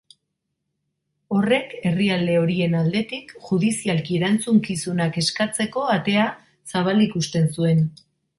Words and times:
Horrek 1.35 1.75
herrialde 1.89 2.37
horien 2.43 2.73
aldetik 2.79 3.33
judizialki 3.49 4.17
erantzukizunak 4.21 5.21
eskatzeko 5.23 5.85
atea 5.99 6.27
zabalik 6.75 7.19
uzten 7.23 7.49
zuen. 7.59 7.87